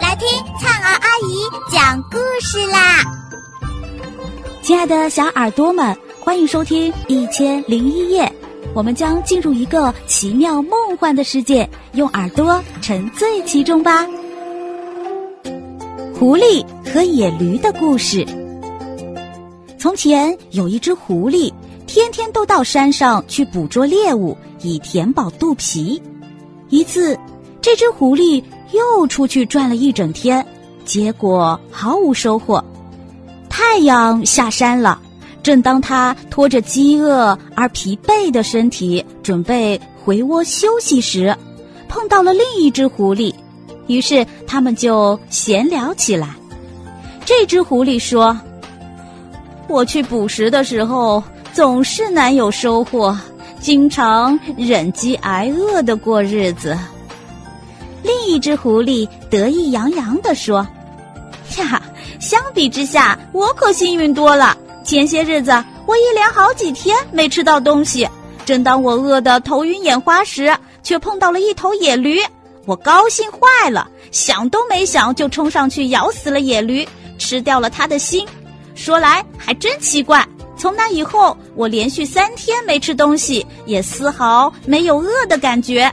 [0.00, 0.26] 来听
[0.60, 3.04] 灿儿阿姨讲故事啦！
[4.62, 8.24] 亲爱的小耳朵们，欢迎收听《一千零一夜》，
[8.74, 14.06] 我们将进入一个奇妙梦幻的世界，用耳朵沉醉其中吧。
[16.18, 18.26] 狐狸和野驴的故事。
[19.78, 21.52] 从前有一只狐狸，
[21.86, 26.00] 天天都到山上去捕捉猎物，以填饱肚皮。
[26.70, 27.18] 一次，
[27.60, 28.42] 这只狐狸。
[28.72, 30.44] 又出去转了一整天，
[30.84, 32.62] 结果毫无收获。
[33.48, 35.00] 太阳下山了，
[35.42, 41.34] 正当他拖着饥饿而疲惫的身体准备回窝休息时，
[41.88, 43.32] 碰到了另一只狐狸，
[43.86, 46.34] 于是他们就闲聊起来。
[47.24, 48.38] 这只狐狸说
[49.68, 53.16] ：“我去捕食的时候总是难有收获，
[53.60, 56.76] 经常忍饥挨饿的过日子。”
[58.06, 60.64] 另一只狐狸得意洋洋地说
[61.58, 61.82] ：“呀，
[62.20, 64.56] 相比之下，我可幸运多了。
[64.84, 65.50] 前些日子，
[65.86, 68.08] 我一连好几天没吃到东西。
[68.44, 72.20] 正当我饿得头晕眼花时，却碰到了一头野驴。
[72.64, 76.86] 我高兴坏了，想都没想就冲上去咬死了野驴，
[77.18, 78.24] 吃掉了它的心。
[78.76, 80.24] 说来还真奇怪，
[80.56, 85.92] 从那以后，我连续三天没吃东西，也丝毫没有饿的感觉。”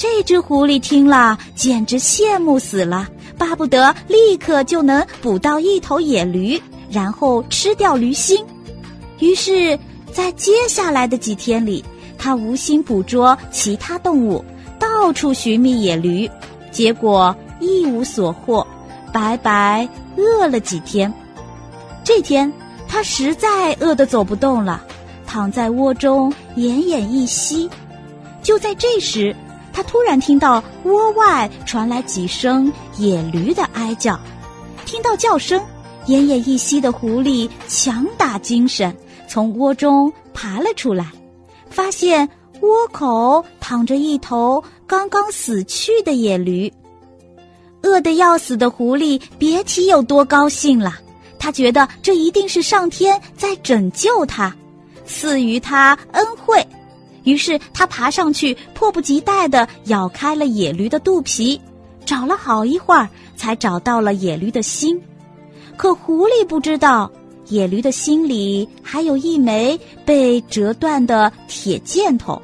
[0.00, 3.06] 这只狐狸听了，简直羡慕死了，
[3.36, 6.58] 巴不得立刻就能捕到一头野驴，
[6.90, 8.42] 然后吃掉驴心。
[9.18, 9.78] 于是，
[10.10, 11.84] 在接下来的几天里，
[12.16, 14.42] 他无心捕捉其他动物，
[14.78, 16.26] 到处寻觅野驴，
[16.70, 18.66] 结果一无所获，
[19.12, 21.12] 白白饿了几天。
[22.02, 22.50] 这天，
[22.88, 24.82] 他实在饿得走不动了，
[25.26, 27.68] 躺在窝中奄奄一息。
[28.42, 29.36] 就在这时，
[29.72, 34.18] 他突然听到窝外传来几声野驴的哀叫，
[34.84, 35.60] 听到叫声，
[36.06, 38.94] 奄奄一息的狐狸强打精神，
[39.28, 41.06] 从窝中爬了出来，
[41.70, 42.28] 发现
[42.60, 46.72] 窝口躺着一头刚刚死去的野驴。
[47.82, 50.98] 饿得要死的狐狸别提有多高兴了，
[51.38, 54.54] 他觉得这一定是上天在拯救他，
[55.06, 56.62] 赐予他恩惠。
[57.24, 61.60] 于是他爬上去，迫不及待地咬开了野驴的肚皮，
[62.04, 65.00] 找了好一会儿，才找到了野驴的心。
[65.76, 67.10] 可狐狸不知道，
[67.48, 72.40] 野驴的心里还有一枚被折断的铁箭头。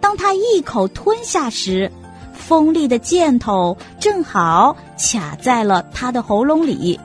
[0.00, 1.90] 当他一口吞下时，
[2.32, 6.98] 锋利的箭头正好卡在了他的喉咙里，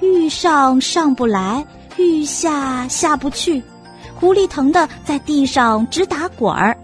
[0.00, 1.64] 欲上上不来，
[1.96, 3.62] 欲下下不去。
[4.22, 6.78] 狐狸疼得在地上直打滚儿，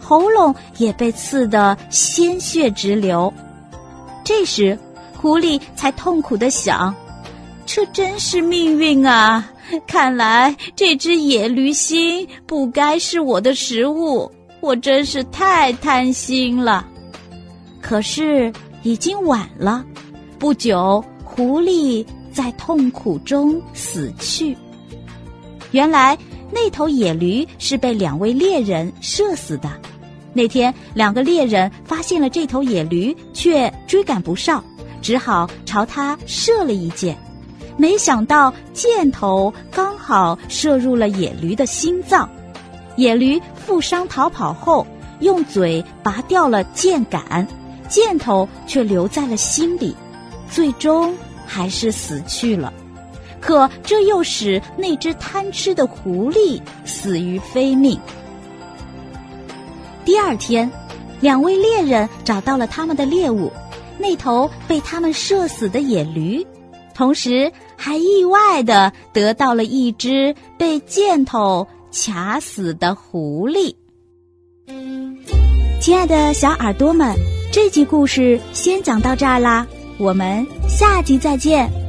[0.00, 3.32] 喉咙也被刺得鲜血直流。
[4.22, 4.78] 这时，
[5.16, 6.94] 狐狸才痛苦的想
[7.66, 9.50] ：“这真是命运啊！
[9.84, 14.30] 看来这只野驴心不该是我的食物，
[14.60, 16.86] 我真是太贪心了。”
[17.82, 18.52] 可是
[18.84, 19.84] 已经晚了，
[20.38, 24.56] 不久，狐狸在痛苦中死去。
[25.72, 26.16] 原来。
[26.50, 29.70] 那头野驴是被两位猎人射死的。
[30.32, 34.62] 那天，两个猎人发现了这头野驴，却追赶不上，
[35.00, 37.16] 只好朝它射了一箭。
[37.78, 42.28] 没想到箭头刚好射入了野驴的心脏。
[42.96, 44.86] 野驴负伤逃跑后，
[45.20, 47.46] 用嘴拔掉了箭杆，
[47.88, 49.94] 箭头却留在了心里，
[50.50, 51.14] 最终
[51.46, 52.72] 还是死去了。
[53.40, 57.98] 可这又使那只贪吃的狐狸死于非命。
[60.04, 60.70] 第二天，
[61.20, 63.52] 两位猎人找到了他们的猎物——
[63.98, 66.46] 那头被他们射死的野驴，
[66.94, 73.74] 同时还意外的得到了一只被箭头卡死的狐狸。
[75.80, 77.16] 亲爱的小耳朵们，
[77.52, 79.66] 这集故事先讲到这儿啦，
[79.98, 81.85] 我们下集再见。